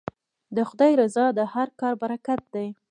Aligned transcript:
د 0.55 0.57
خدای 0.69 0.91
رضا 1.01 1.25
د 1.37 1.39
هر 1.53 1.67
کار 1.79 1.93
برکت 2.01 2.41
دی. 2.53 2.67